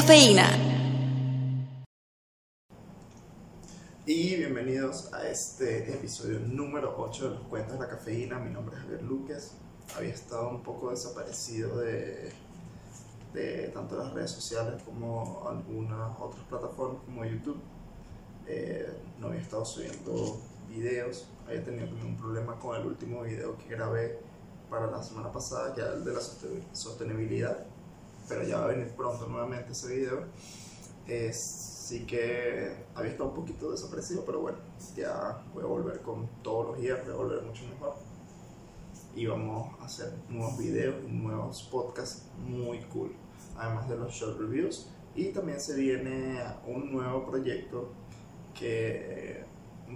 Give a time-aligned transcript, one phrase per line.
[0.00, 0.48] cafeína.
[4.06, 8.38] Y bienvenidos a este episodio número 8 de los cuentos de la cafeína.
[8.38, 9.52] Mi nombre es Javier Luques.
[9.94, 12.32] Había estado un poco desaparecido de,
[13.34, 17.60] de tanto las redes sociales como algunas otras plataformas como YouTube.
[18.46, 21.26] Eh, no había estado subiendo videos.
[21.46, 24.18] Había tenido un problema con el último video que grabé
[24.70, 26.20] para la semana pasada, que era el de la
[26.72, 27.66] sostenibilidad.
[28.30, 30.24] Pero ya va a venir pronto nuevamente ese video.
[31.32, 34.58] sí que había estado un poquito desaparecido, pero bueno,
[34.96, 37.94] ya voy a volver con todos los días, voy a volver mucho mejor.
[39.16, 43.12] Y vamos a hacer nuevos videos y nuevos podcasts muy cool,
[43.56, 44.86] además de los short reviews.
[45.16, 47.90] Y también se viene un nuevo proyecto
[48.54, 49.44] que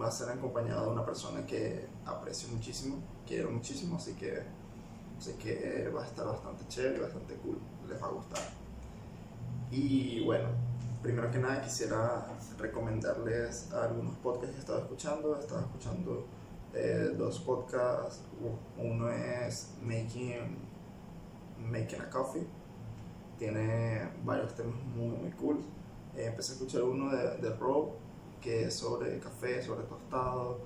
[0.01, 4.43] va a ser acompañado de una persona que aprecio muchísimo, quiero muchísimo, así que
[5.25, 7.59] sé que va a estar bastante chévere, bastante cool,
[7.89, 8.43] les va a gustar.
[9.71, 10.49] Y bueno,
[11.03, 12.27] primero que nada quisiera
[12.59, 15.37] recomendarles algunos podcasts que he estado escuchando.
[15.37, 16.27] He estado escuchando
[16.75, 18.21] eh, dos podcasts.
[18.77, 20.59] Uno es Making,
[21.59, 22.47] Making a Coffee.
[23.39, 25.61] Tiene varios temas muy, muy cool.
[26.17, 27.55] Eh, empecé a escuchar uno de, de
[28.41, 30.61] que es sobre café, sobre tostado.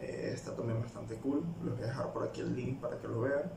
[0.00, 1.42] Eh, está también bastante cool.
[1.64, 3.50] Les voy a dejar por aquí el link para que lo vean.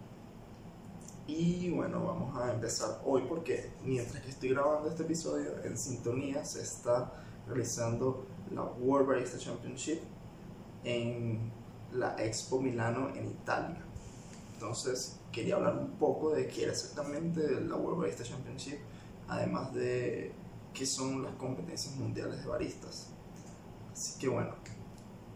[1.28, 6.46] Y bueno, vamos a empezar hoy porque mientras que estoy grabando este episodio, en sintonía
[6.46, 7.12] se está
[7.46, 10.00] realizando la World Barista Championship
[10.86, 11.52] en
[11.92, 13.82] la Expo Milano en Italia.
[14.54, 18.80] Entonces, quería hablar un poco de qué era exactamente la World Barista Championship,
[19.28, 20.32] además de
[20.74, 23.10] qué son las competencias mundiales de baristas.
[23.92, 24.56] Así que bueno,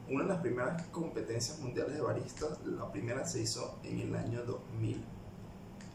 [0.09, 4.43] una de las primeras competencias mundiales de baristas, la primera se hizo en el año
[4.43, 5.20] 2000.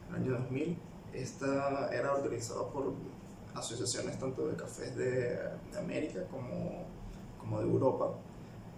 [0.09, 0.79] El año 2000,
[1.13, 2.95] esta era organizada por
[3.55, 5.39] asociaciones tanto de cafés de,
[5.79, 6.85] América como,
[7.41, 8.15] como, de Europa.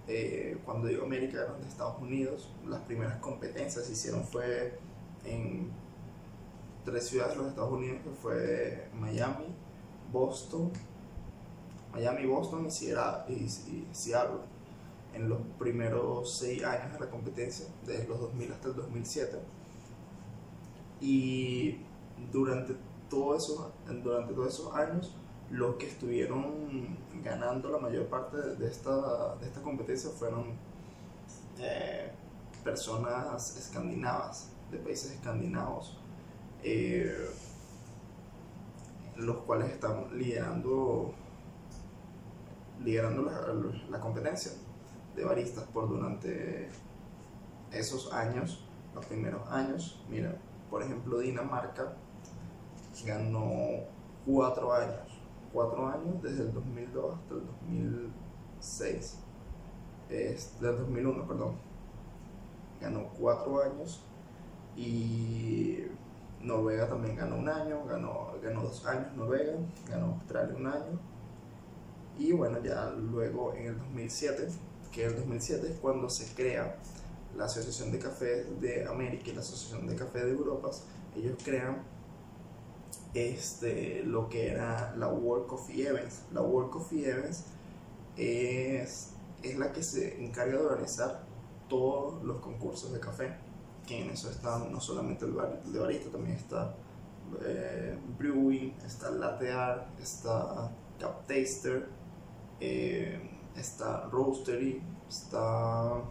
[0.07, 2.51] Eh, cuando digo América eran de Estados Unidos.
[2.67, 4.79] Las primeras competencias se hicieron fue
[5.25, 5.71] en
[6.85, 9.47] tres ciudades de los Estados Unidos, que fue Miami,
[10.11, 10.73] Boston
[11.93, 13.49] Miami, Boston y
[13.93, 14.41] Seattle,
[15.15, 19.39] en los primeros seis años de la competencia, desde los 2000 hasta el 2007.
[21.01, 21.79] Y
[22.33, 22.75] durante,
[23.09, 23.73] todo eso,
[24.03, 25.15] durante todos esos años,
[25.51, 30.57] los que estuvieron ganando la mayor parte de esta, de esta competencia fueron
[31.59, 32.11] eh,
[32.63, 35.97] personas escandinavas, de países escandinavos,
[36.63, 37.31] eh,
[39.17, 41.15] los cuales están liderando
[42.85, 43.29] liderando
[43.91, 44.53] la, competencia
[45.17, 46.69] de baristas por durante
[47.73, 48.65] esos años,
[48.95, 50.01] los primeros años.
[50.09, 50.37] Mira,
[50.71, 51.93] por ejemplo, Dinamarca
[53.05, 53.85] ganó
[54.27, 55.21] cuatro años,
[55.53, 59.19] cuatro años desde el 2002 hasta el 2006,
[60.11, 61.55] es, del 2001, perdón.
[62.81, 64.03] Ganó cuatro años
[64.77, 65.85] y
[66.41, 69.55] Noruega también ganó un año, ganó, ganó dos años Noruega,
[69.89, 70.99] ganó Australia un año
[72.19, 74.49] y bueno, ya luego en el 2007,
[74.93, 76.77] que el 2007 es cuando se crea
[77.37, 80.71] la Asociación de Café de América y la Asociación de Café de Europa,
[81.17, 81.83] ellos crean
[83.15, 86.23] este, lo que era la World Coffee Events.
[86.33, 87.45] La World Coffee Events
[88.17, 89.11] es,
[89.43, 91.25] es la que se encarga de organizar
[91.69, 93.35] todos los concursos de café,
[93.87, 96.75] que en eso está no solamente el, bar, de barista, también está
[97.43, 101.89] eh, Brewing, está Latte Art, está Cup Taster,
[102.61, 106.03] eh, está Roastery, está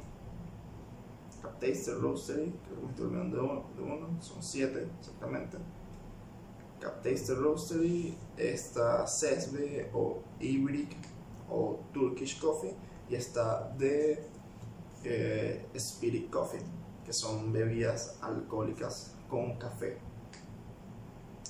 [1.59, 5.58] Taster Roastery, creo que me estoy olvidando de uno, son siete exactamente.
[6.80, 10.96] Taster Roastery, está Sesbe o Ibrik
[11.49, 12.76] o Turkish Coffee
[13.09, 14.23] y está de
[15.03, 16.61] eh, Spirit Coffee,
[17.05, 19.97] que son bebidas alcohólicas con café.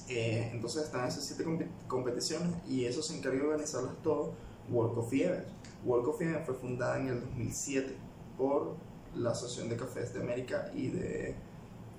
[0.09, 1.43] Eh, entonces están esas siete
[1.87, 4.33] competiciones y eso se encarga de organizarlas todo
[4.69, 5.51] World Coffee Events.
[5.83, 7.95] World Coffee Events fue fundada en el 2007
[8.37, 8.75] por
[9.15, 11.35] la Asociación de Cafés de América y de,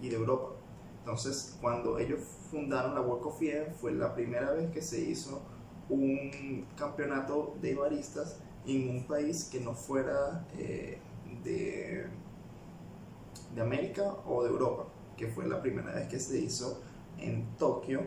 [0.01, 0.51] y de Europa.
[1.01, 2.21] Entonces, cuando ellos
[2.51, 5.41] fundaron la World Coffee fue la primera vez que se hizo
[5.89, 10.99] un campeonato de baristas en un país que no fuera eh,
[11.43, 12.07] de,
[13.55, 14.85] de América o de Europa,
[15.17, 16.81] que fue la primera vez que se hizo
[17.19, 18.03] en Tokio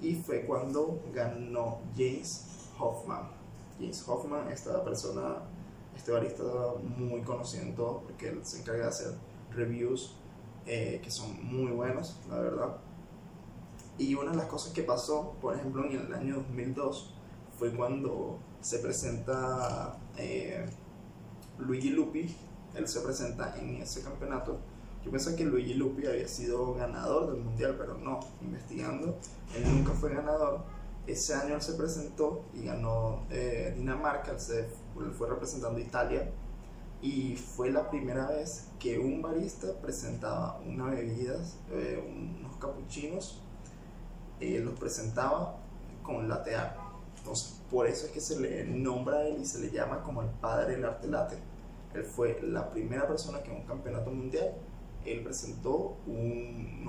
[0.00, 3.30] y fue cuando ganó James Hoffman.
[3.78, 5.42] James Hoffman, esta persona,
[5.96, 6.42] este barista
[6.96, 9.14] muy conocido en todo porque él se encarga de hacer
[9.54, 10.16] reviews
[10.66, 12.76] eh, que son muy buenos, la verdad.
[13.98, 17.14] Y una de las cosas que pasó, por ejemplo, en el año 2002,
[17.58, 20.66] fue cuando se presenta eh,
[21.58, 22.34] Luigi Lupi,
[22.74, 24.58] él se presenta en ese campeonato.
[25.04, 29.16] Yo pensé que Luigi Lupi había sido ganador del mundial, pero no, investigando,
[29.54, 30.64] él nunca fue ganador.
[31.06, 34.68] Ese año él se presentó y ganó eh, Dinamarca, él, se,
[35.12, 36.30] fue representando Italia
[37.02, 41.36] y fue la primera vez que un barista presentaba una bebida,
[41.70, 42.02] eh,
[42.40, 43.42] unos capuchinos,
[44.40, 45.58] eh, los presentaba
[46.02, 46.76] con latte art.
[47.18, 50.22] Entonces, por eso es que se le nombra a él y se le llama como
[50.22, 51.36] el padre del arte latte.
[51.94, 54.54] Él fue la primera persona que en un campeonato mundial,
[55.04, 56.88] él presentó un,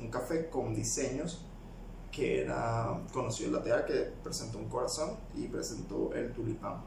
[0.00, 1.46] un café con diseños
[2.12, 6.82] que era conocido el latte art, que presentó un corazón y presentó el tulipán.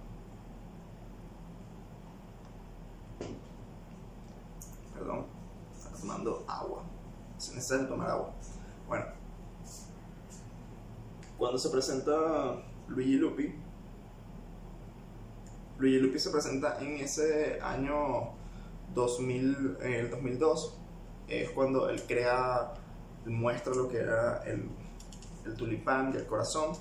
[4.94, 5.26] Perdón,
[5.76, 6.84] está tomando agua.
[7.40, 8.34] Se necesita tomar agua.
[8.88, 9.06] Bueno,
[11.40, 13.56] cuando se presenta Luigi Lupi,
[15.80, 18.30] Luigi Lupi se presenta en ese año
[18.94, 20.78] 2000, en el 2002,
[21.28, 22.76] es cuando él crea,
[23.26, 24.70] muestra lo que era el,
[25.46, 26.76] el tulipán y el corazón,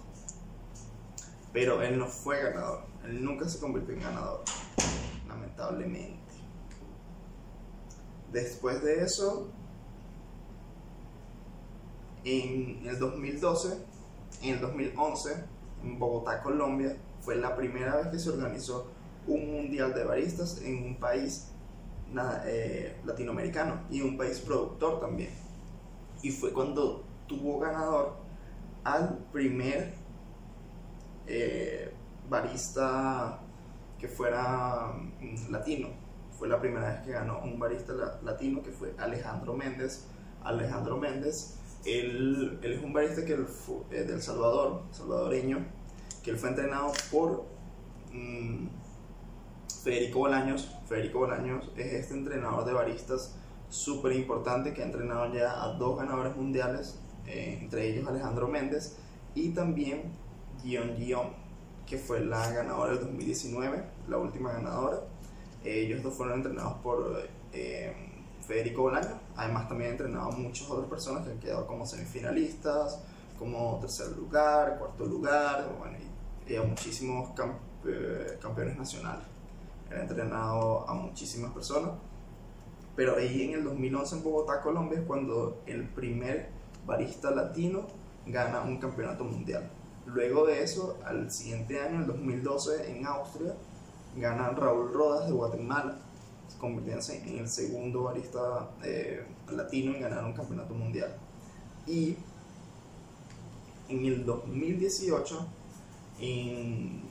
[1.52, 4.42] pero él no fue ganador, él nunca se convirtió en ganador,
[5.28, 6.18] lamentablemente.
[8.32, 9.48] Después de eso,
[12.24, 13.78] en el 2012,
[14.42, 15.44] en el 2011,
[15.84, 18.90] en Bogotá, Colombia, fue la primera vez que se organizó
[19.26, 21.48] un mundial de baristas en un país
[22.46, 25.30] eh, latinoamericano y un país productor también.
[26.22, 28.23] Y fue cuando tuvo ganador
[28.84, 29.94] al primer
[31.26, 31.92] eh,
[32.28, 33.40] barista
[33.98, 36.04] que fuera mm, latino
[36.38, 37.92] fue la primera vez que ganó un barista
[38.22, 40.06] latino que fue Alejandro Méndez.
[40.42, 45.64] Alejandro Méndez, él, él es un barista que eh, del Salvador, salvadoreño,
[46.22, 47.46] que él fue entrenado por
[48.12, 48.66] mm,
[49.82, 50.70] Federico Bolaños.
[50.86, 53.36] Federico Bolaños es este entrenador de baristas
[53.68, 58.96] súper importante que ha entrenado ya a dos ganadores mundiales, eh, entre ellos Alejandro Méndez
[59.34, 60.12] y también
[60.62, 61.28] Guion Guion,
[61.86, 65.00] que fue la ganadora del 2019, la última ganadora.
[65.64, 67.94] Ellos dos fueron entrenados por eh,
[68.46, 69.20] Federico Bolaño.
[69.36, 73.00] Además, también entrenado a muchas otras personas que han quedado como semifinalistas,
[73.38, 75.96] como tercer lugar, cuarto lugar, bueno,
[76.46, 77.30] y, a muchísimos
[77.86, 79.24] eh, campeones nacionales.
[79.90, 81.92] Ha entrenado a muchísimas personas.
[82.96, 86.53] Pero ahí en el 2011 en Bogotá, Colombia, es cuando el primer
[86.86, 87.86] barista latino
[88.26, 89.70] gana un campeonato mundial.
[90.06, 93.54] Luego de eso, al siguiente año, el 2012, en Austria,
[94.16, 95.98] gana Raúl Rodas de Guatemala,
[96.58, 101.16] convirtiéndose en el segundo barista eh, latino en ganar un campeonato mundial.
[101.86, 102.16] Y
[103.88, 105.46] en el 2018,
[106.20, 107.02] en,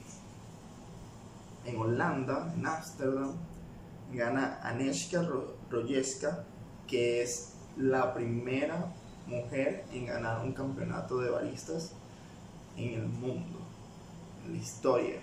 [1.64, 3.32] en Holanda, en Ámsterdam,
[4.12, 5.28] gana Aneshka
[5.70, 6.44] Rojeska,
[6.86, 8.92] que es la primera
[9.26, 11.92] mujer en ganar un campeonato de baristas
[12.76, 13.58] en el mundo,
[14.44, 15.20] en la historia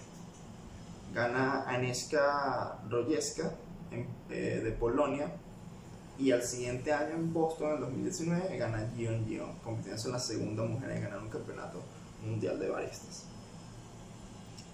[1.13, 3.51] gana Aneska Rojeska
[4.29, 5.31] eh, de Polonia
[6.17, 10.63] y al siguiente año en Boston, en 2019, gana Gion Gion, convirtiéndose en la segunda
[10.63, 11.81] mujer en ganar un campeonato
[12.23, 13.25] mundial de baristas.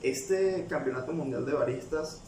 [0.03, 2.21] Este campeonato mundial de baristas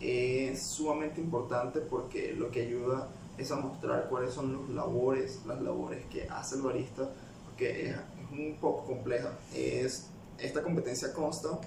[0.00, 5.60] es sumamente importante porque lo que ayuda es a mostrar cuáles son los labores, las
[5.60, 7.10] labores que hace el barista,
[7.44, 7.96] porque es,
[8.32, 9.30] un poco compleja.
[9.54, 11.60] Es, esta competencia consta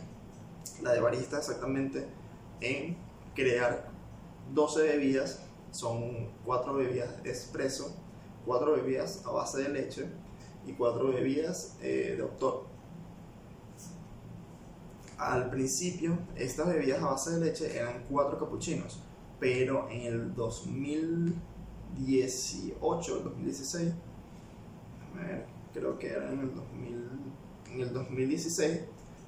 [0.82, 2.06] la de barista exactamente,
[2.62, 2.98] en
[3.36, 3.90] crear
[4.54, 5.40] 12 bebidas,
[5.72, 7.96] son 4 bebidas expreso,
[8.46, 10.06] 4 bebidas a base de leche
[10.66, 12.66] y 4 bebidas eh, de autor.
[15.18, 19.00] Al principio, estas bebidas a base de leche eran 4 capuchinos,
[19.40, 20.36] pero en el
[21.96, 23.94] 2018, 2016,
[25.74, 27.10] creo que era en el, 2000,
[27.74, 28.82] en el 2016,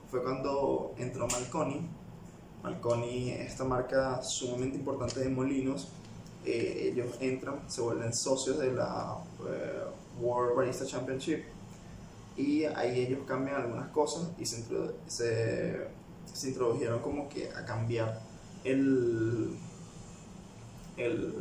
[0.09, 1.87] fue cuando entró Malconi.
[2.63, 5.89] Malconi, esta marca sumamente importante de molinos,
[6.45, 9.83] eh, ellos entran, se vuelven socios de la eh,
[10.21, 11.43] World Barista Championship
[12.37, 14.63] y ahí ellos cambian algunas cosas y se,
[15.07, 18.21] se, introdujeron como que a cambiar
[18.63, 19.57] el,
[20.95, 21.33] el,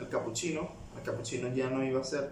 [0.00, 0.68] el capuchino.
[0.96, 2.30] El capuchino ya no iba a ser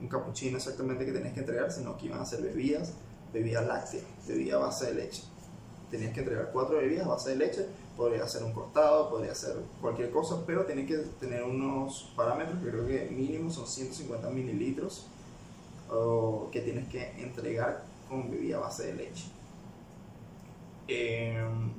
[0.00, 2.94] un capuchino exactamente que tenías que entregar, sino que iban a ser bebidas
[3.32, 5.22] bebida láctea, bebida a base de leche.
[5.90, 9.56] Tenías que entregar cuatro bebidas a base de leche, podría ser un cortado, podría ser
[9.80, 15.06] cualquier cosa, pero tienes que tener unos parámetros que creo que mínimo son 150 mililitros
[16.52, 19.24] que tienes que entregar con bebida a base de leche.
[20.86, 21.72] Em,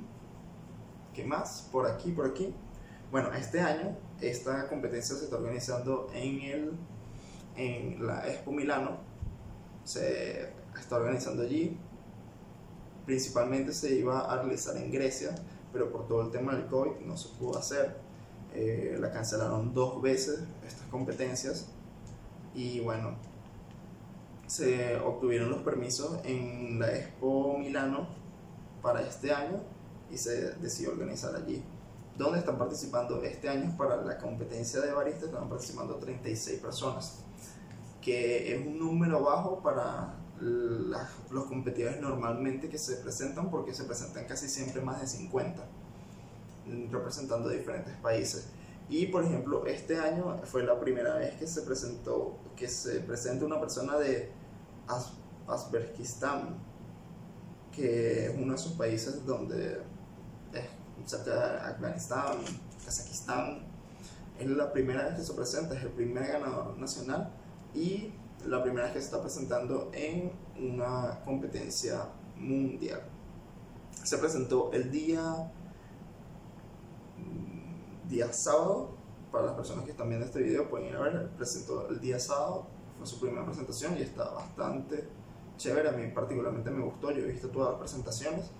[1.14, 1.68] ¿Qué más?
[1.70, 2.54] Por aquí, por aquí.
[3.12, 6.72] Bueno, este año esta competencia se está organizando en, el,
[7.56, 9.00] en la Expo Milano.
[9.84, 10.48] Se
[10.80, 11.76] está organizando allí.
[13.04, 15.34] Principalmente se iba a realizar en Grecia,
[15.74, 17.96] pero por todo el tema del COVID no se pudo hacer.
[18.54, 21.66] Eh, la cancelaron dos veces estas competencias
[22.54, 23.16] y bueno,
[24.46, 28.08] se obtuvieron los permisos en la Expo Milano
[28.80, 29.60] para este año
[30.10, 31.62] y se decidió organizar allí.
[32.16, 37.20] Donde están participando este año para la competencia de baristas, están participando 36 personas,
[38.00, 44.26] que es un número bajo para los competidores normalmente que se presentan, porque se presentan
[44.26, 45.64] casi siempre más de 50,
[46.90, 48.48] representando diferentes países.
[48.88, 53.44] Y por ejemplo, este año fue la primera vez que se presentó, que se presenta
[53.46, 54.30] una persona de
[55.46, 56.58] Azberkistán,
[57.74, 59.80] que es uno de esos países donde
[61.10, 62.38] de Afganistán,
[62.84, 63.64] Kazajistán.
[64.38, 67.30] Es la primera vez que se presenta, es el primer ganador nacional
[67.74, 68.12] y
[68.46, 73.02] la primera vez que se está presentando en una competencia mundial.
[74.02, 75.52] Se presentó el día,
[78.08, 78.90] día sábado,
[79.30, 82.18] para las personas que están viendo este video pueden ir a ver, presentó el día
[82.18, 82.66] sábado,
[82.98, 85.08] fue su primera presentación y está bastante
[85.56, 88.50] chévere, a mí particularmente me gustó, yo he visto todas las presentaciones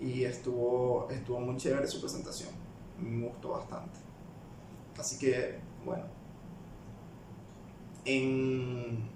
[0.00, 2.50] y estuvo, estuvo muy chévere su presentación,
[2.98, 3.98] me gustó bastante.
[4.98, 6.04] Así que, bueno,
[8.04, 9.08] en,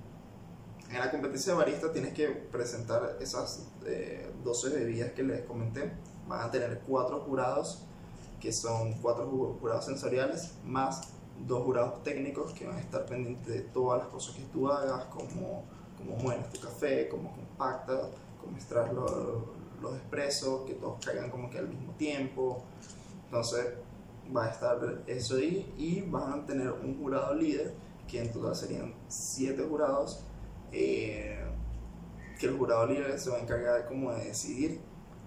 [0.90, 3.66] en la competencia de barista tienes que presentar esas
[4.44, 5.92] 12 eh, bebidas que les comenté.
[6.28, 7.82] Van a tener cuatro jurados,
[8.40, 9.26] que son cuatro
[9.60, 11.08] jurados sensoriales, más
[11.46, 15.06] dos jurados técnicos que van a estar pendientes de todas las cosas que tú hagas,
[15.06, 15.64] como,
[15.98, 18.08] como mueles tu café, cómo compactas,
[18.40, 22.64] cómo extraes los, los expresos, que todos caigan como que al mismo tiempo.
[23.26, 23.66] Entonces
[24.34, 27.74] va a estar eso ahí y van a tener un jurado líder
[28.08, 30.24] que en total serían siete jurados,
[30.72, 31.42] eh,
[32.38, 34.80] que el jurado libre se va a encargar como de decidir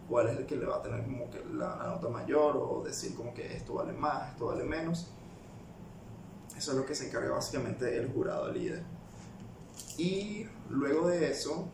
[0.07, 3.15] cuál es el que le va a tener como que la, nota mayor o decir
[3.15, 5.07] como que esto vale más, esto vale menos.
[6.57, 8.83] Eso es lo que se encarga básicamente el jurado líder.
[9.97, 11.67] Y luego de eso,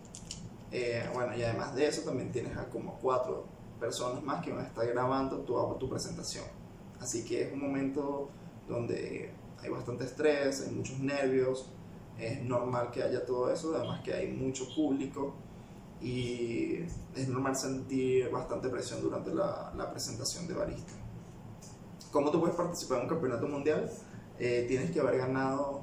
[0.74, 3.46] eh, bueno, y además de eso también tienes a como cuatro
[3.80, 6.46] personas más que van a estar grabando tu, tu presentación.
[7.00, 8.30] Así que es un momento
[8.68, 11.70] donde hay bastante estrés, hay muchos nervios,
[12.18, 15.36] es normal que haya todo eso, además que hay mucho público
[16.02, 16.80] y
[17.16, 20.94] es normal sentir bastante presión durante la, la presentación de barista.
[22.12, 23.92] ¿Cómo tú puedes participar en un campeonato mundial?
[24.40, 25.82] Eh, tienes que haber ganado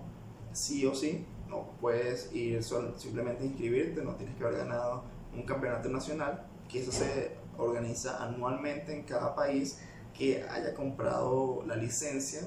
[0.52, 5.02] sí o sí, no puedes ir simplemente inscribirte, no tienes que haber ganado
[5.34, 9.78] un campeonato nacional, que eso se organiza anualmente en cada país
[10.16, 12.40] que haya comprado la licencia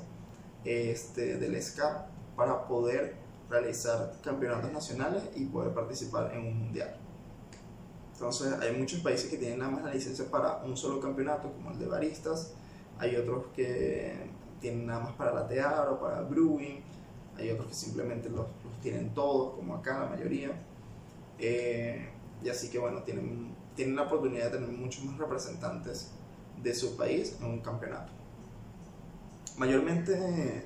[0.63, 3.15] este, del SCAP para poder
[3.49, 6.97] realizar campeonatos nacionales y poder participar en un mundial.
[8.13, 11.71] Entonces hay muchos países que tienen nada más la licencia para un solo campeonato, como
[11.71, 12.53] el de baristas,
[12.97, 14.29] hay otros que
[14.61, 16.81] tienen nada más para latear o para brewing,
[17.37, 18.45] hay otros que simplemente los
[18.83, 20.51] tienen todos, como acá la mayoría.
[21.39, 22.09] Eh,
[22.43, 26.11] y así que bueno, tienen, tienen la oportunidad de tener muchos más representantes
[26.61, 28.11] de su país en un campeonato
[29.57, 30.65] mayormente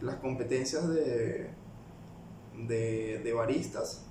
[0.00, 1.50] las competencias de,
[2.66, 4.04] de, baristas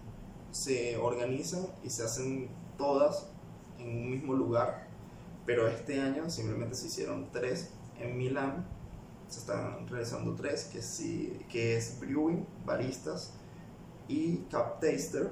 [0.52, 3.30] se organizan y se hacen todas
[3.78, 4.88] en un mismo lugar,
[5.46, 8.66] pero este año simplemente se hicieron tres en Milán,
[9.28, 13.34] se están realizando tres, que, sí, que es Brewing, Baristas
[14.08, 15.32] y Cup Taster.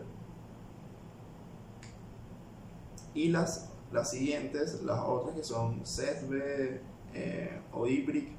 [3.14, 6.80] Y las, las siguientes, las otras que son CSB
[7.14, 8.30] eh, o Ibrick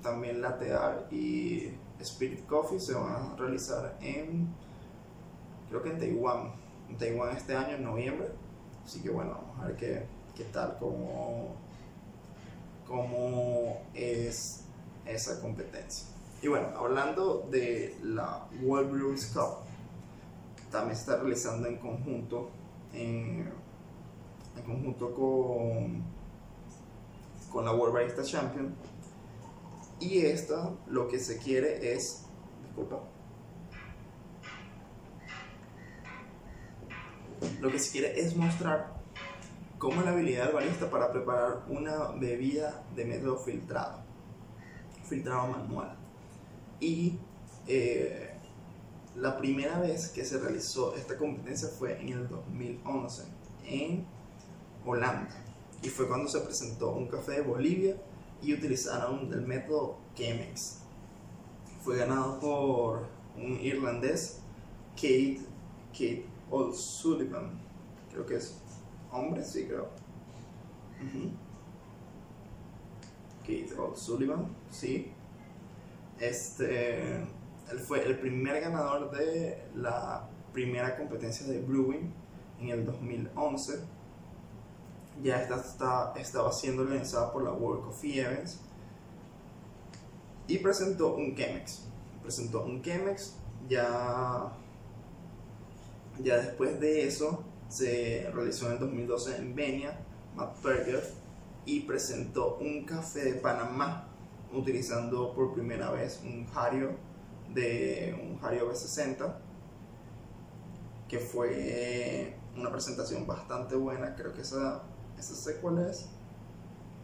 [0.00, 4.54] también Latear y Spirit Coffee se van a realizar en,
[5.68, 6.52] creo que en Taiwán,
[6.88, 8.28] en Taiwán este año, en noviembre.
[8.84, 10.06] Así que bueno, vamos a ver qué,
[10.36, 11.56] qué tal, cómo,
[12.86, 14.64] cómo es
[15.06, 16.08] esa competencia.
[16.42, 19.64] Y bueno, hablando de la World Brewers Cup,
[20.70, 22.50] también se está realizando en conjunto,
[22.92, 23.50] en,
[24.66, 26.02] conjunto con,
[27.50, 28.74] con la World Barista Champion
[30.00, 32.24] y esta lo que se quiere es,
[32.64, 33.00] disculpa,
[37.60, 39.03] lo que se quiere es mostrar
[39.84, 43.98] cómo es la habilidad del barista para preparar una bebida de método filtrado,
[45.06, 45.94] filtrado manual.
[46.80, 47.18] Y
[47.66, 48.30] eh,
[49.14, 53.24] la primera vez que se realizó esta competencia fue en el 2011
[53.66, 54.06] en
[54.86, 55.36] Holanda
[55.82, 57.94] y fue cuando se presentó un café de Bolivia
[58.40, 60.78] y utilizaron el método Chemex.
[61.82, 64.40] Fue ganado por un irlandés,
[64.96, 65.42] Kate,
[65.92, 67.60] Kate O'Sullivan,
[68.10, 68.63] creo que es
[69.14, 69.88] hombre, sí creo.
[73.42, 75.12] Kate O'Sullivan, sí.
[76.18, 77.16] Este,
[77.70, 82.12] él fue el primer ganador de la primera competencia de Brewing
[82.60, 83.80] en el 2011.
[85.22, 88.60] Ya esta, estaba siendo organizada por la World Coffee Events
[90.48, 91.82] y presentó un Chemex.
[92.22, 93.36] Presentó un Chemex,
[93.68, 94.52] ya,
[96.20, 97.44] ya después de eso
[97.74, 99.98] se realizó en el 2012 en Benia,
[100.36, 101.02] Matt Berger,
[101.66, 104.06] y presentó un café de Panamá
[104.52, 106.90] utilizando por primera vez un Hario
[107.52, 109.34] de un Hario B60
[111.08, 114.14] que fue una presentación bastante buena.
[114.14, 114.82] Creo que esa,
[115.18, 116.08] esa sé cuál es.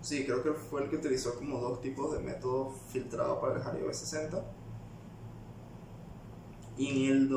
[0.03, 3.62] Sí creo que fue el que utilizó como dos tipos de método filtrado para el
[3.62, 4.41] Hario B60
[6.77, 7.29] y en el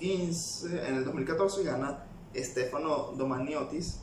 [0.00, 2.04] 2015 en el 2014 gana
[2.34, 4.00] Stefano Domaniotis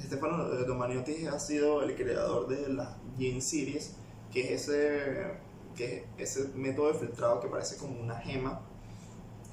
[0.00, 3.94] Stefano Domaniotis ha sido el creador de la Gene Series,
[4.32, 5.38] que es ese,
[5.76, 8.60] que ese método de filtrado que parece como una gema.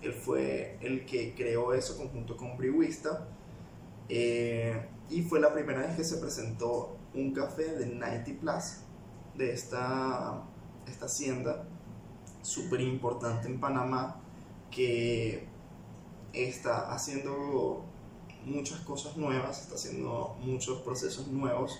[0.01, 3.27] Él fue el que creó eso conjunto con Brewista.
[4.09, 8.77] Eh, y fue la primera vez que se presentó un café de 90 Plus
[9.35, 10.41] de esta,
[10.87, 11.65] esta hacienda
[12.41, 14.19] súper importante en Panamá
[14.71, 15.50] que
[16.33, 17.83] está haciendo
[18.45, 21.77] muchas cosas nuevas, está haciendo muchos procesos nuevos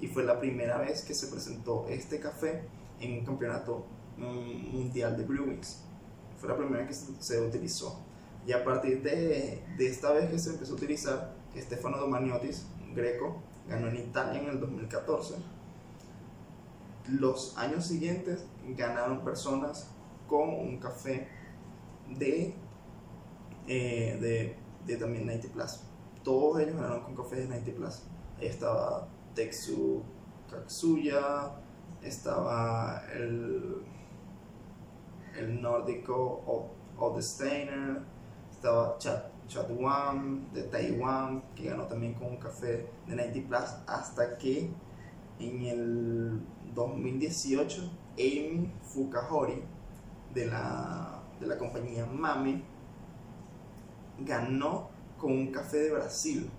[0.00, 2.64] y fue la primera vez que se presentó este café
[3.00, 3.86] en un campeonato
[4.18, 5.82] mm, mundial de brewings.
[6.38, 8.00] Fue la primera que se, utilizó.
[8.46, 13.40] Y a partir de, de, esta vez que se empezó a utilizar, Stefano Domaniotis, greco,
[13.68, 15.34] ganó en Italia en el 2014.
[17.08, 18.44] Los años siguientes
[18.76, 19.88] ganaron personas
[20.26, 21.28] con un café
[22.18, 22.54] de,
[23.68, 25.80] eh, de, de también 90 Plus
[26.22, 28.02] todos ellos ganaron con café de 90 Plus.
[28.38, 30.02] Ahí estaba Texu
[30.50, 31.52] Katsuya,
[32.02, 33.82] estaba el,
[35.38, 38.02] el nórdico Odesteiner,
[38.50, 39.22] estaba Chad,
[40.54, 44.70] de Taiwán, que ganó también con un café de 90 Plus, hasta que
[45.38, 46.40] en el
[46.74, 49.62] 2018 Amy Fukahori
[50.32, 52.62] de la, de la compañía Mame
[54.24, 56.50] ganó con un café de Brasil.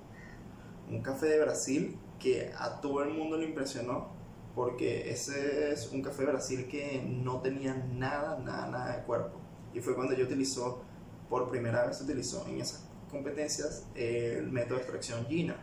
[0.89, 4.07] Un café de Brasil que a todo el mundo le impresionó
[4.55, 9.39] porque ese es un café de Brasil que no tenía nada, nada, nada de cuerpo.
[9.73, 10.81] Y fue cuando yo utilizó,
[11.29, 15.55] por primera vez utilizó en esas competencias el método de extracción Gina.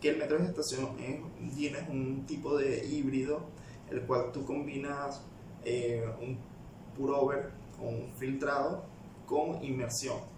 [0.00, 0.96] Que el método de extracción
[1.54, 3.46] Gina es un tipo de híbrido
[3.90, 5.22] el cual tú combinas
[5.64, 6.38] eh, un
[6.96, 8.84] purover o un filtrado
[9.26, 10.33] con inmersión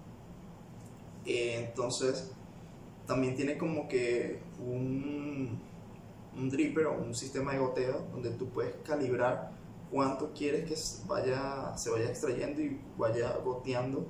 [1.26, 2.30] eh, entonces,
[3.06, 5.60] también tiene como que un,
[6.36, 9.52] un dripper o un sistema de goteo donde tú puedes calibrar
[9.90, 14.06] cuánto quieres que vaya, se vaya extrayendo y vaya goteando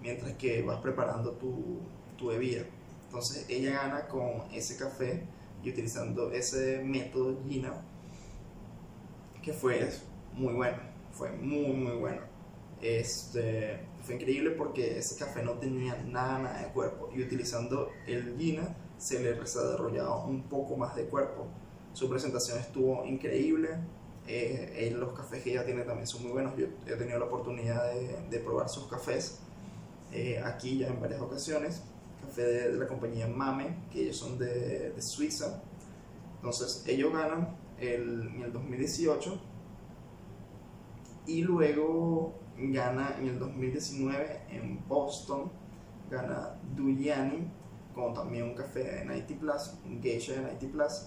[0.00, 1.80] mientras que vas preparando tu,
[2.16, 2.64] tu bebida.
[3.04, 5.24] Entonces ella gana con ese café
[5.62, 7.84] y utilizando ese método Gina
[9.42, 9.90] que fue
[10.34, 10.78] muy bueno,
[11.12, 12.20] fue muy muy bueno.
[12.80, 13.80] Este,
[14.10, 18.76] fue increíble porque ese café no tenía nada, nada de cuerpo y utilizando el Gina
[18.98, 21.46] se le desarrollaba un poco más de cuerpo.
[21.92, 23.68] Su presentación estuvo increíble.
[24.26, 26.56] Eh, los cafés que ella tiene también son muy buenos.
[26.56, 29.38] Yo he tenido la oportunidad de, de probar sus cafés
[30.12, 31.82] eh, aquí ya en varias ocasiones.
[32.20, 35.62] Café de, la compañía Mame, que ellos son de, de Suiza.
[36.36, 39.40] Entonces ellos ganan el, en el 2018
[41.26, 45.50] y luego gana en el 2019 en Boston,
[46.10, 47.50] gana Duyani,
[47.94, 51.06] como también un café de 90 Plus, un geisha de 90 Plus,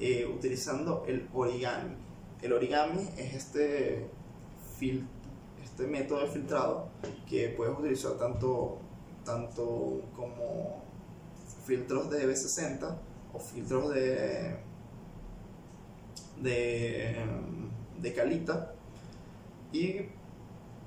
[0.00, 1.94] eh, utilizando el origami.
[2.42, 4.08] El origami es este,
[5.62, 6.88] este método de filtrado
[7.28, 8.78] que puedes utilizar tanto,
[9.24, 10.82] tanto como
[11.66, 12.96] filtros de B60
[13.34, 14.56] o filtros de,
[16.42, 17.16] de,
[18.00, 18.72] de calita
[19.72, 20.06] y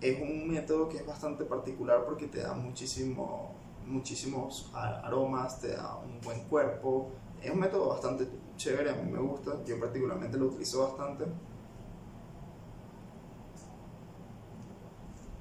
[0.04, 3.54] es un método que es bastante particular porque te da muchísimo,
[3.88, 7.12] muchísimos aromas, te da un buen cuerpo.
[7.42, 11.26] Es un método bastante chévere, a mí me gusta, yo particularmente lo utilizo bastante.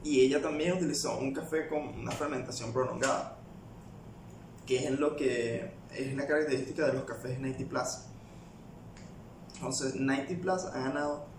[0.05, 3.38] Y ella también utilizó un café con una fermentación prolongada,
[4.64, 8.07] que es lo que es la característica de los cafés 90 Plus.
[9.57, 11.32] Entonces, 90 Plus ha ganado,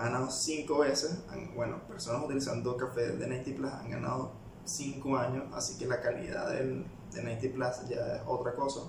[0.00, 1.18] ha ganado cinco veces,
[1.54, 4.32] bueno, personas utilizando café de 90 Plus han ganado
[4.64, 8.80] 5 años, así que la calidad del, de 90 Plus ya es otra cosa.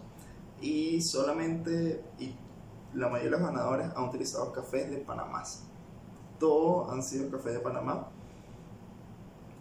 [0.61, 2.33] Y solamente, y
[2.93, 5.43] la mayoría de los ganadores han utilizado cafés de Panamá.
[6.39, 8.07] Todos han sido cafés de Panamá,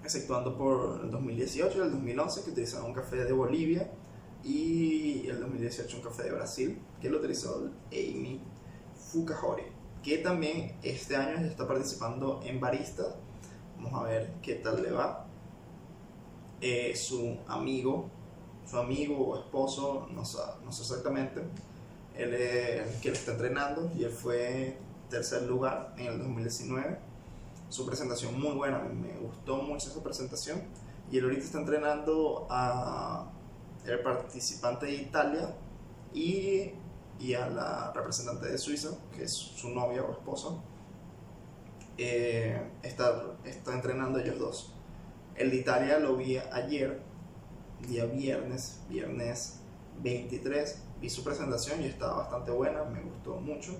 [0.04, 3.90] exceptuando por el 2018 y el 2011 que utilizaron un café de Bolivia
[4.44, 8.40] y el 2018 un café de Brasil que lo utilizó Amy
[8.94, 13.16] Fukahori, que también este año está participando en Barista.
[13.76, 15.26] Vamos a ver qué tal le va.
[16.60, 18.08] Eh, su amigo,
[18.66, 20.22] su amigo o esposo, no
[20.64, 21.42] no sé exactamente,
[22.16, 24.76] él es el que le está entrenando y él fue
[25.08, 26.98] tercer lugar en el 2019.
[27.68, 30.62] Su presentación muy buena, me gustó mucho esa presentación.
[31.10, 33.30] Y él ahorita está entrenando a
[33.86, 35.54] el participante de Italia
[36.12, 36.72] y,
[37.20, 40.48] y a la representante de Suiza, que es su novia o esposa.
[41.98, 44.74] Eh, está, está entrenando ellos dos.
[45.36, 47.02] El de Italia lo vi ayer,
[47.86, 49.60] día viernes, viernes
[50.02, 50.82] 23.
[51.00, 53.72] Vi su presentación y estaba bastante buena, me gustó mucho.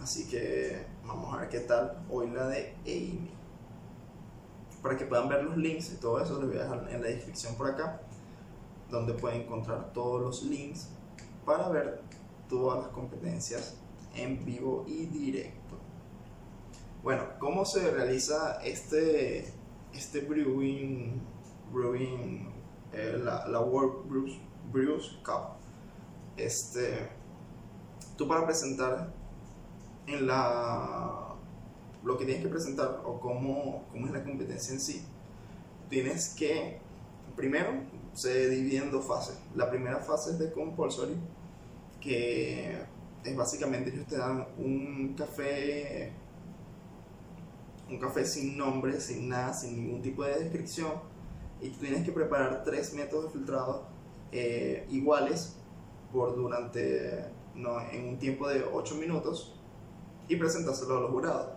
[0.00, 3.30] Así que vamos a ver qué tal hoy la de Amy.
[4.80, 7.08] Para que puedan ver los links y todo eso, les voy a dejar en la
[7.08, 8.00] descripción por acá,
[8.90, 10.90] donde pueden encontrar todos los links
[11.44, 12.00] para ver
[12.48, 13.76] todas las competencias
[14.14, 15.78] en vivo y directo.
[17.02, 19.58] Bueno, ¿cómo se realiza este
[19.92, 21.20] este brewing,
[21.72, 22.48] brewing
[22.92, 24.38] eh, la, World Brews,
[24.72, 25.56] Brews, Cup,
[26.36, 27.08] este,
[28.16, 29.12] tú para presentar
[30.06, 31.34] en la,
[32.04, 35.04] lo que tienes que presentar o cómo, cómo es la competencia en sí,
[35.88, 36.80] tienes que,
[37.36, 37.72] primero,
[38.14, 39.38] se divide en dos fases.
[39.54, 41.16] La primera fase es de compulsory,
[42.00, 42.78] que
[43.24, 46.12] es básicamente ellos te dan un café
[47.90, 50.92] un café sin nombre, sin nada, sin ningún tipo de descripción,
[51.60, 53.86] y tú tienes que preparar tres métodos de filtrado
[54.30, 55.56] eh, iguales
[56.12, 59.54] por durante no, en un tiempo de 8 minutos
[60.28, 61.48] y presentárselo a los jurados.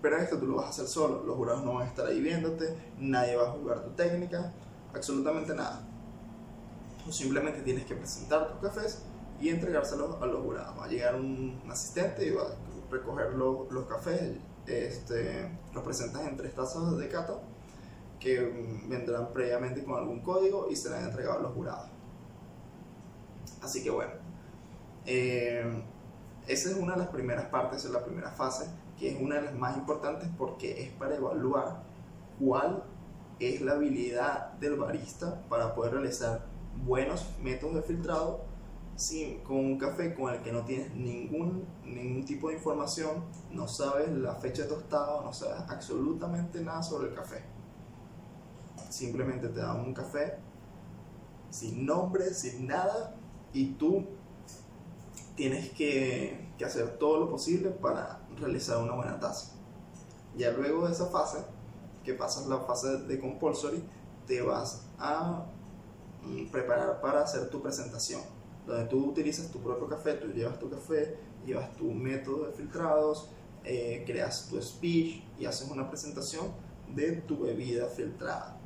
[0.00, 2.20] Pero esto tú lo vas a hacer solo, los jurados no van a estar ahí
[2.20, 4.52] viéndote, nadie va a jugar tu técnica,
[4.94, 5.87] absolutamente nada.
[7.10, 9.02] Simplemente tienes que presentar tus cafés
[9.40, 10.78] y entregárselos a los jurados.
[10.78, 16.36] Va a llegar un, asistente y va a recoger los cafés este, los presentas en
[16.36, 17.40] tres tazas de cata
[18.20, 18.38] que
[18.86, 21.88] vendrán previamente con algún código y serán entregados a los jurados.
[23.62, 24.12] Así que bueno,
[25.06, 25.82] eh,
[26.46, 28.68] esa es una de las primeras partes, es la primera fase,
[28.98, 31.82] que es una de las más importantes porque es para evaluar
[32.38, 32.84] cuál
[33.40, 36.44] es la habilidad del barista para poder realizar
[36.84, 38.48] buenos métodos de filtrado
[38.98, 43.68] Sí, con un café con el que no tienes ningún, ningún tipo de información, no
[43.68, 47.44] sabes la fecha de tostado, no sabes absolutamente nada sobre el café.
[48.90, 50.38] Simplemente te dan un café
[51.48, 53.14] sin nombre, sin nada,
[53.52, 54.04] y tú
[55.36, 59.52] tienes que, que hacer todo lo posible para realizar una buena taza.
[60.36, 61.38] Ya luego de esa fase,
[62.02, 63.80] que pasas la fase de compulsory,
[64.26, 65.46] te vas a
[66.50, 68.20] preparar para hacer tu presentación
[68.68, 73.30] donde tú utilizas tu propio café, tú llevas tu café, llevas tu método de filtrados,
[73.64, 76.48] eh, creas tu speech y haces una presentación
[76.94, 78.60] de tu bebida filtrada.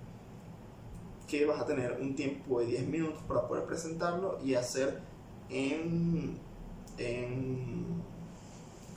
[1.29, 5.01] Que vas a tener un tiempo de 10 minutos para poder presentarlo y hacer
[5.49, 6.37] en,
[6.99, 8.03] en,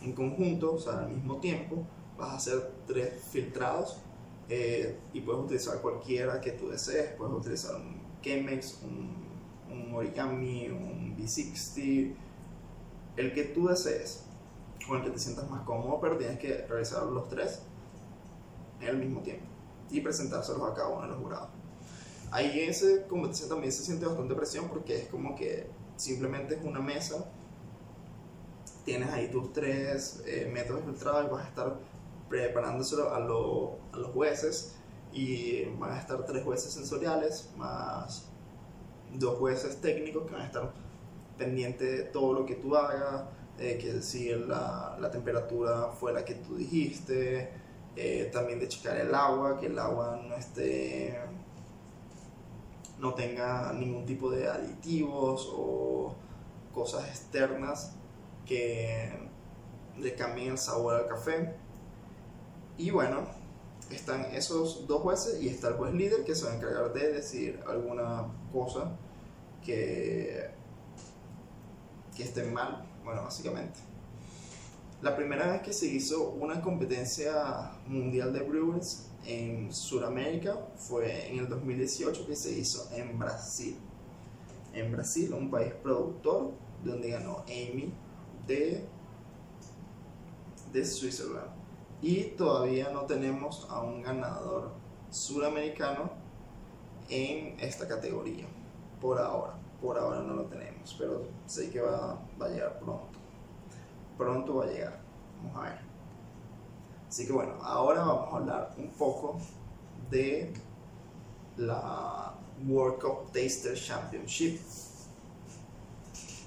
[0.02, 1.86] en conjunto, o sea, al mismo tiempo,
[2.18, 3.98] vas a hacer tres filtrados
[4.50, 7.80] eh, y puedes utilizar cualquiera que tú desees, puedes utilizar
[8.26, 9.26] Chemex, un
[9.76, 12.14] un origami, un B60,
[13.18, 14.24] el que tú desees,
[14.88, 17.62] con el que te sientas más cómodo, pero tienes que realizar los tres
[18.82, 19.46] en el mismo tiempo
[19.90, 21.50] y presentárselos a cada uno de los jurados.
[22.32, 26.64] Ahí en ese competencia también se siente bastante presión porque es como que simplemente es
[26.64, 27.26] una mesa,
[28.84, 31.80] tienes ahí tus tres eh, métodos filtrados y vas a estar
[32.30, 34.76] preparándoselo a los jueces
[35.16, 38.30] y van a estar tres jueces sensoriales más
[39.14, 40.74] dos jueces técnicos que van a estar
[41.38, 43.24] pendientes de todo lo que tú hagas,
[43.58, 47.50] eh, que si la, la, temperatura fue la que tú dijiste,
[47.96, 51.18] eh, también de checar el agua, que el agua no esté
[53.00, 56.16] no tenga ningún tipo de aditivos o
[56.74, 57.94] cosas externas
[58.46, 59.12] que
[59.98, 61.56] le cambien el sabor al café.
[62.78, 63.26] Y bueno,
[63.92, 67.14] están esos dos jueces y está el juez líder que se va a encargar de
[67.14, 68.98] decir alguna cosa
[69.64, 70.50] que,
[72.16, 73.80] que esté mal, bueno, básicamente.
[75.02, 81.40] La primera vez que se hizo una competencia mundial de Brewers en Sudamérica fue en
[81.40, 83.78] el 2018 que se hizo en Brasil.
[84.74, 86.52] En Brasil, un país productor,
[86.84, 87.94] donde ganó Amy
[88.48, 88.86] de,
[90.72, 91.65] de Switzerland.
[92.06, 94.70] Y todavía no tenemos a un ganador
[95.10, 96.12] suramericano
[97.10, 98.46] en esta categoría.
[99.02, 99.56] Por ahora.
[99.82, 100.96] Por ahora no lo tenemos.
[101.00, 103.18] Pero sé que va, va a llegar pronto.
[104.20, 105.00] Pronto va a llegar.
[105.42, 105.80] Vamos a ver.
[107.10, 109.40] Así que bueno, ahora vamos a hablar un poco
[110.12, 110.54] de
[111.58, 112.36] la
[112.68, 114.60] World Cup Taster Championship.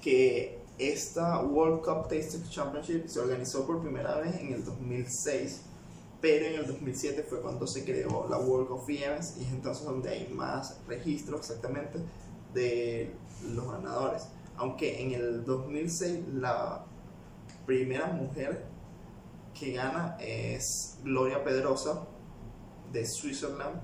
[0.01, 5.61] Que esta World Cup Taster Championship se organizó por primera vez en el 2006,
[6.21, 9.85] pero en el 2007 fue cuando se creó la World Cup Events y es entonces
[9.85, 11.99] donde hay más registros exactamente
[12.53, 13.13] de
[13.53, 14.27] los ganadores.
[14.55, 16.85] Aunque en el 2006 la
[17.65, 18.65] primera mujer
[19.53, 22.07] que gana es Gloria Pedrosa
[22.91, 23.81] de Switzerland.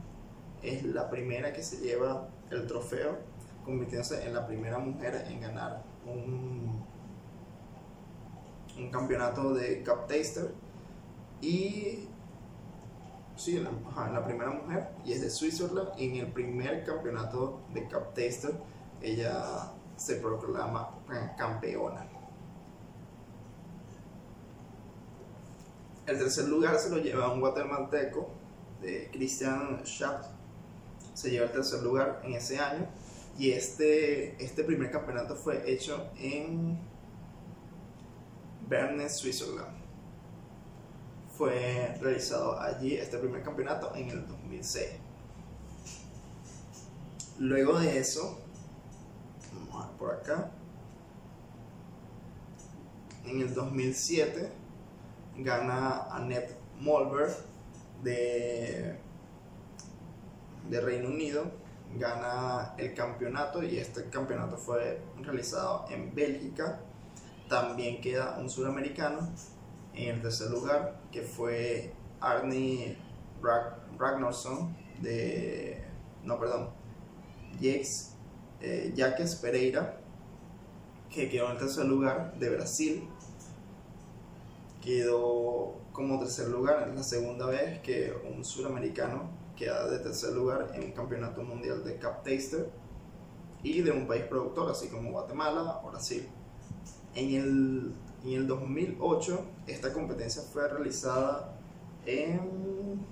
[0.63, 3.19] Es la primera que se lleva el trofeo,
[3.63, 6.83] convirtiéndose en la primera mujer en ganar un,
[8.91, 10.53] campeonato de Cup Taster.
[11.41, 12.07] Y
[13.35, 15.89] sí, la, primera mujer, y es de Switzerland.
[15.97, 18.53] En el primer campeonato de Cup Taster,
[19.01, 20.89] ella se proclama
[21.37, 22.07] campeona.
[26.05, 28.29] El tercer lugar se lo lleva un guatemalteco
[28.81, 30.29] de Christian Schacht.
[31.13, 32.87] Se lleva el tercer lugar en ese año.
[33.37, 36.79] Y este, este primer campeonato fue hecho en
[38.67, 39.75] Berne, Switzerland.
[41.37, 44.87] Fue realizado allí este primer campeonato en el 2006.
[47.39, 48.39] Luego de eso,
[49.53, 50.51] vamos a ver por acá.
[53.25, 54.49] En el 2007
[55.39, 57.29] gana Annette Molver
[58.01, 58.97] de,
[60.69, 61.51] de Reino Unido,
[61.97, 66.79] gana el campeonato y este campeonato fue realizado en Bélgica.
[67.49, 69.29] También queda un suramericano
[69.93, 72.97] en el tercer lugar que fue Arnie
[73.97, 75.83] Ragnarsson de...
[76.23, 76.69] no, perdón,
[77.59, 78.13] Jacques,
[78.61, 79.97] eh, Jacques Pereira
[81.09, 83.07] que quedó en el tercer lugar de Brasil
[84.85, 90.71] quedó como tercer lugar, es la segunda vez que un suramericano queda de tercer lugar
[90.73, 92.69] en un campeonato mundial de Cup Taster
[93.63, 96.27] y de un país productor, así como Guatemala o Brasil.
[97.15, 101.57] En el, en el 2008 esta competencia fue realizada
[102.05, 103.05] en...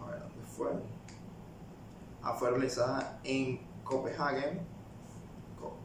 [0.00, 0.70] A ver, ¿dónde fue?
[2.22, 4.60] Ah, fue realizada en Copenhague,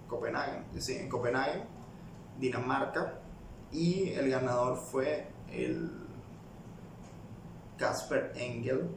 [0.08, 1.63] Copenhague, sí, en Copenhague,
[2.39, 3.19] Dinamarca,
[3.71, 5.91] y el ganador fue el
[7.77, 8.89] Casper Engel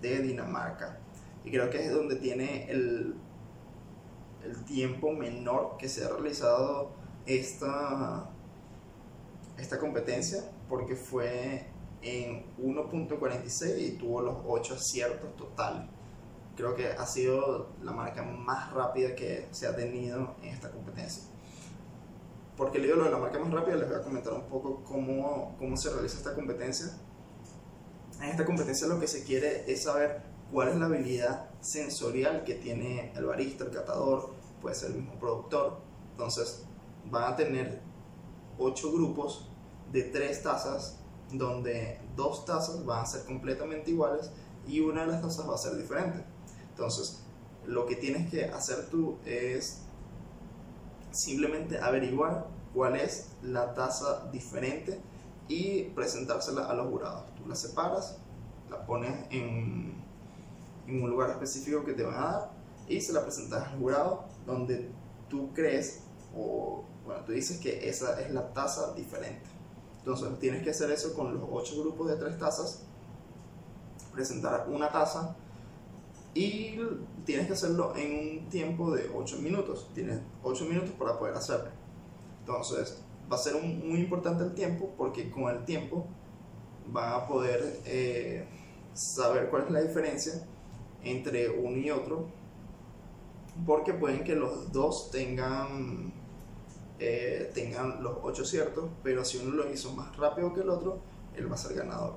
[0.00, 0.98] de Dinamarca.
[1.44, 3.14] Y creo que es donde tiene el,
[4.44, 6.90] el tiempo menor que se ha realizado
[7.24, 8.30] esta,
[9.58, 11.66] esta competencia, porque fue
[12.02, 15.88] en 1.46 y tuvo los 8 aciertos totales
[16.56, 21.24] creo que ha sido la marca más rápida que se ha tenido en esta competencia.
[22.56, 24.82] Porque le digo lo de la marca más rápida, les voy a comentar un poco
[24.84, 26.96] cómo, cómo se realiza esta competencia.
[28.20, 32.54] En esta competencia lo que se quiere es saber cuál es la habilidad sensorial que
[32.54, 34.30] tiene el barista, el catador,
[34.62, 35.80] puede ser el mismo productor.
[36.12, 36.64] Entonces
[37.10, 37.80] van a tener
[38.58, 39.50] ocho grupos
[39.92, 40.98] de tres tazas,
[41.32, 44.30] donde dos tazas van a ser completamente iguales
[44.66, 46.24] y una de las tazas va a ser diferente.
[46.70, 47.22] Entonces,
[47.66, 49.82] lo que tienes que hacer tú es
[51.16, 55.00] simplemente averiguar cuál es la tasa diferente
[55.48, 57.22] y presentársela a los jurados.
[57.36, 58.18] Tú la separas,
[58.70, 59.94] la pones en,
[60.88, 62.50] un lugar específico que te van a dar
[62.86, 64.88] y se la presentas al jurado donde
[65.28, 66.02] tú crees
[66.36, 69.46] o bueno, tú dices que esa es la tasa diferente.
[69.98, 72.82] Entonces tienes que hacer eso con los ocho grupos de tres tazas,
[74.12, 75.34] presentar una taza
[76.36, 76.78] y
[77.24, 79.88] tienes que hacerlo en un tiempo de 8 minutos.
[79.94, 81.70] Tienes 8 minutos para poder hacerlo.
[82.40, 86.06] Entonces, va a ser muy importante el tiempo porque con el tiempo
[86.88, 88.46] van a poder eh,
[88.92, 90.46] saber cuál es la diferencia
[91.02, 92.26] entre uno y otro
[93.64, 96.12] porque pueden que los dos tengan
[96.98, 101.00] eh, tengan los ocho aciertos, pero si uno lo hizo más rápido que el otro,
[101.34, 102.16] él va a ser ganador.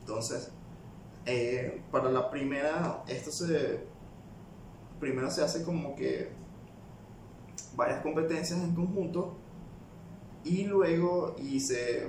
[0.00, 0.50] Entonces,
[1.26, 3.92] eh, para la primera, esto se.
[5.00, 6.30] Primero se hace como que
[7.76, 9.36] varias competencias en conjunto
[10.44, 12.08] y luego y se,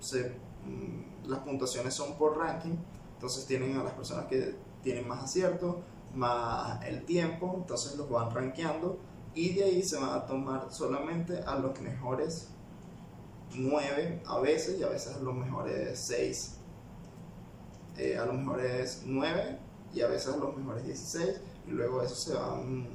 [0.00, 0.30] se
[0.64, 2.76] mm, las puntuaciones son por ranking
[3.14, 5.76] entonces tienen a las personas que tienen más aciertos
[6.14, 8.98] más el tiempo entonces los van rankeando
[9.34, 12.48] y de ahí se van a tomar solamente a los mejores
[13.54, 16.58] 9 a veces y a veces a los mejores 6
[17.96, 19.58] eh, a los mejores 9
[19.94, 22.86] y a veces los mejores 16 y luego eso se van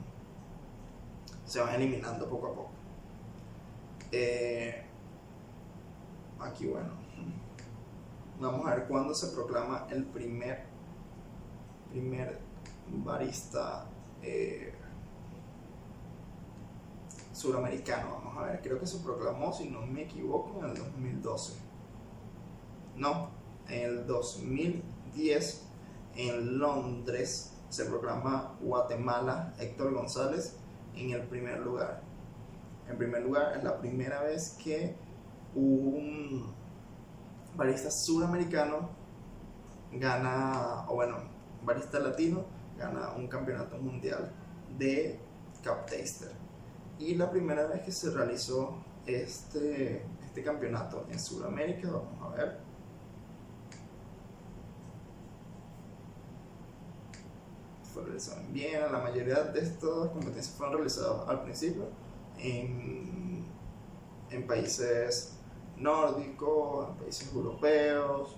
[1.46, 2.72] se van eliminando poco a poco
[4.12, 4.84] eh,
[6.40, 6.90] aquí bueno
[8.40, 10.66] vamos a ver cuándo se proclama el primer
[11.92, 12.40] primer
[12.88, 13.86] barista
[14.22, 14.74] eh,
[17.38, 18.22] suramericano.
[18.24, 21.54] Vamos a ver, creo que se proclamó, si no me equivoco, en el 2012.
[22.96, 23.30] No,
[23.70, 25.64] en el 2010
[26.16, 30.56] en Londres se proclama Guatemala Héctor González
[30.96, 32.02] en el primer lugar.
[32.90, 34.96] En primer lugar, es la primera vez que
[35.56, 36.54] un
[37.56, 38.90] barista suramericano
[39.92, 41.18] gana, o bueno,
[41.64, 42.46] barista latino
[42.78, 44.32] gana un campeonato mundial
[44.78, 45.20] de
[45.64, 46.32] Cup Taster.
[47.00, 52.67] Y la primera vez que se realizó este, este campeonato en Sudamérica, vamos a ver.
[57.98, 61.86] Fue realizado en Viena, la mayoría de estas competencias fueron realizadas al principio
[62.38, 63.44] en,
[64.30, 65.34] en países
[65.78, 68.36] nórdicos, en países europeos,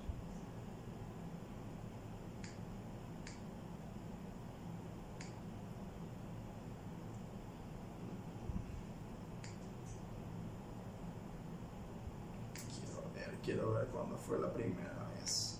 [13.43, 15.59] quiero ver cuándo fue la primera vez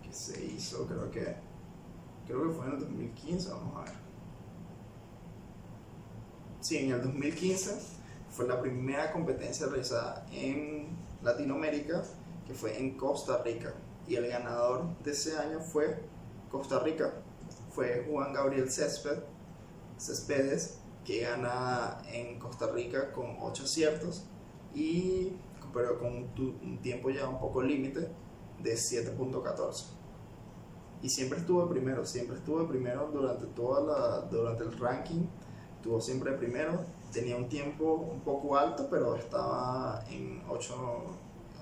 [0.00, 1.53] que se hizo, creo que
[2.26, 3.94] creo que fue en el 2015, vamos a ver.
[6.60, 7.78] Sí, en el 2015
[8.30, 10.88] fue la primera competencia realizada en
[11.22, 12.02] Latinoamérica,
[12.46, 13.74] que fue en Costa Rica.
[14.06, 15.98] Y el ganador de ese año fue
[16.50, 17.12] Costa Rica.
[17.70, 19.18] Fue Juan Gabriel Césped,
[19.98, 24.24] Céspedes, que gana en Costa Rica con 8 aciertos.
[24.74, 25.36] Y
[25.74, 28.08] pero con un, tiempo ya un poco límite
[28.62, 29.86] de 7.14.
[31.04, 35.26] Y siempre estuvo primero, siempre estuvo primero durante, toda la, durante el ranking,
[35.76, 36.80] estuvo siempre primero,
[37.12, 41.04] tenía un tiempo un poco alto, pero estaba en ocho,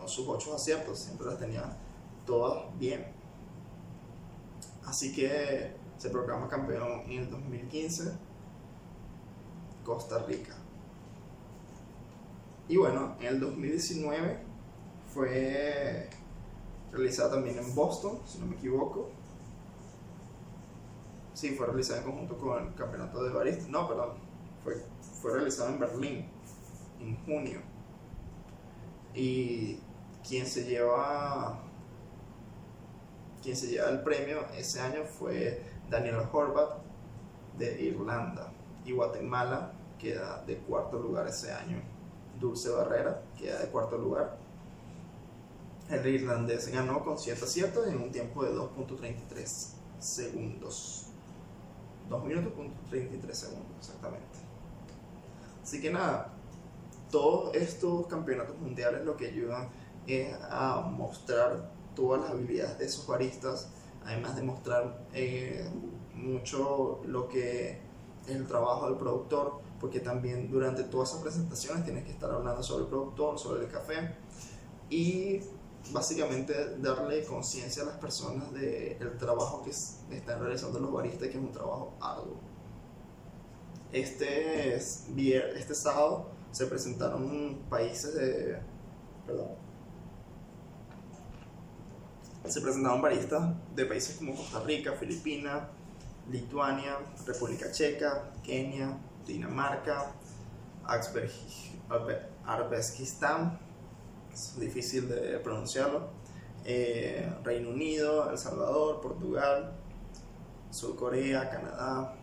[0.07, 1.77] sus 8 aciertos, siempre las tenía
[2.25, 3.05] todas bien.
[4.85, 8.13] Así que se proclama campeón en el 2015
[9.85, 10.55] Costa Rica.
[12.69, 14.39] Y bueno, en el 2019
[15.13, 16.09] fue
[16.93, 19.11] realizada también en Boston, si no me equivoco.
[21.43, 23.67] Sí, fue realizada en conjunto con el campeonato de barista.
[23.69, 24.11] No, perdón,
[24.63, 24.77] fue,
[25.21, 26.29] fue realizada en Berlín
[27.01, 27.59] en junio.
[29.13, 29.81] Y
[30.25, 31.59] quien se lleva
[33.43, 36.79] quien se lleva el premio ese año fue Daniel Horvath
[37.59, 38.53] de Irlanda
[38.85, 41.83] y Guatemala queda de cuarto lugar ese año
[42.39, 44.39] Dulce Barrera, queda de cuarto lugar.
[45.91, 51.09] El irlandés ganó con 7 aciertos en un tiempo de 2.33 segundos.
[52.09, 52.53] 2 minutos
[52.91, 54.39] 33 segundos, exactamente.
[55.63, 56.33] Así que nada,
[57.11, 59.69] todos estos campeonatos mundiales lo que ayudan
[60.07, 63.69] es a mostrar todas las habilidades de esos baristas,
[64.05, 65.69] además de mostrar eh,
[66.15, 67.81] mucho lo que
[68.27, 72.63] es el trabajo del productor, porque también durante todas esas presentaciones tienes que estar hablando
[72.63, 74.15] sobre el productor, sobre el café
[74.91, 75.41] y
[75.91, 81.43] básicamente darle conciencia a las personas del trabajo que están realizando los baristas, que es
[81.43, 82.41] un trabajo arduo.
[83.93, 88.59] Este, este sábado se presentaron países de...
[89.27, 89.49] Perdón.
[92.47, 95.69] Se presentaron baristas de países como Costa Rica, Filipinas,
[96.31, 100.13] Lituania, República Checa, Kenia, Dinamarca,
[102.45, 103.59] Arbeskistán,
[104.33, 106.11] es difícil de pronunciarlo,
[106.65, 109.73] eh, Reino Unido, El Salvador, Portugal,
[110.71, 112.15] Sur Corea, Canadá,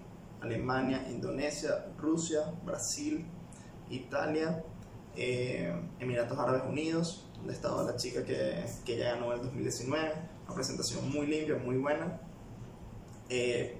[0.41, 3.26] Alemania, Indonesia, Rusia, Brasil,
[3.89, 4.64] Italia,
[5.16, 10.14] eh, Emiratos Árabes Unidos, donde estaba la chica que, que ya ganó el 2019,
[10.45, 12.22] una presentación muy limpia, muy buena,
[13.30, 13.78] eh,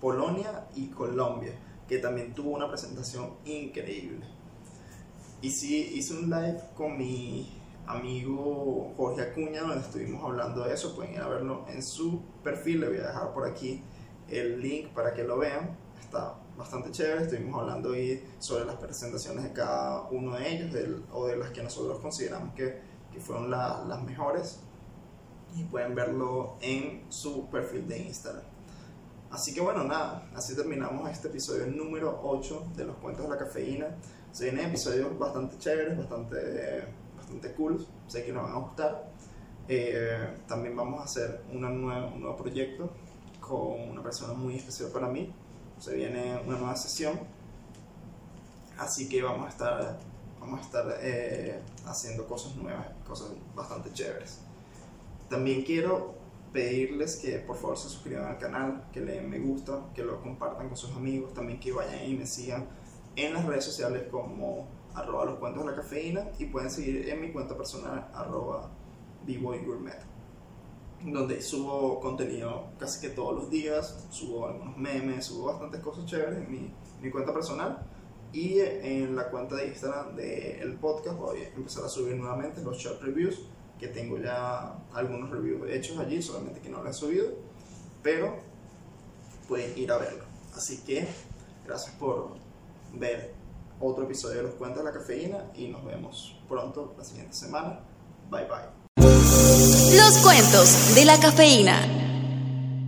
[0.00, 1.52] Polonia y Colombia
[1.92, 4.24] que también tuvo una presentación increíble.
[5.42, 7.52] Y sí, hice un live con mi
[7.88, 10.94] amigo Jorge Acuña, donde estuvimos hablando de eso.
[10.94, 12.80] Pueden ir a verlo en su perfil.
[12.80, 13.82] Le voy a dejar por aquí
[14.28, 15.76] el link para que lo vean.
[16.00, 17.24] Está bastante chévere.
[17.24, 21.64] Estuvimos hablando ahí sobre las presentaciones de cada uno de ellos o de las que
[21.64, 22.78] nosotros consideramos que,
[23.12, 24.60] que fueron las mejores.
[25.56, 28.44] Y pueden verlo en su perfil de Instagram.
[29.32, 33.38] Así que bueno, nada, así terminamos este episodio número 8 de los cuentos de la
[33.38, 33.86] cafeína.
[34.32, 36.84] Se vienen episodios bastante chéveres, bastante,
[37.18, 39.12] bastante cool, sé que nos van a gustar.
[39.68, 42.90] Eh, también vamos a hacer una nueva, un nuevo proyecto
[43.40, 45.30] con una persona muy especial para mí.
[45.78, 47.20] Se viene una nueva sesión,
[48.78, 49.98] así que vamos a estar,
[50.40, 54.38] vamos a estar eh, haciendo cosas nuevas, cosas bastante chéveres.
[55.28, 56.14] También quiero
[56.54, 60.22] pedirles que por favor se suscriban al canal, que le den me gusta, que lo
[60.22, 62.66] compartan con sus amigos, también que vayan y me sigan
[63.16, 67.20] en las redes sociales como arroba los cuentos de la cafeína y pueden seguir en
[67.20, 68.70] mi cuenta personal arroba
[69.26, 70.12] gourmet
[71.04, 76.38] donde subo contenido casi que todos los días, subo algunos memes, subo bastantes cosas chéveres
[76.38, 77.84] en mi, mi cuenta personal
[78.32, 82.78] y en la cuenta de Instagram del podcast voy a empezar a subir nuevamente los
[82.78, 83.40] short reviews
[83.78, 87.26] que tengo ya algunos reviews hechos allí, solamente que no lo he subido,
[88.02, 88.36] pero
[89.48, 90.24] pueden ir a verlo.
[90.54, 91.08] Así que
[91.66, 92.41] gracias por
[92.94, 93.34] ver
[93.80, 97.80] otro episodio de Los Cuentos de la Cafeína y nos vemos pronto la siguiente semana.
[98.30, 98.82] Bye bye.
[99.96, 102.11] Los Cuentos de la Cafeína.